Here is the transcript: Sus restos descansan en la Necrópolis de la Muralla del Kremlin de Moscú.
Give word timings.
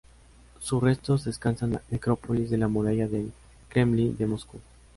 Sus 0.59 0.81
restos 0.81 1.25
descansan 1.25 1.69
en 1.69 1.73
la 1.75 1.81
Necrópolis 1.91 2.49
de 2.49 2.57
la 2.57 2.67
Muralla 2.67 3.07
del 3.07 3.31
Kremlin 3.69 4.17
de 4.17 4.25
Moscú. 4.25 4.59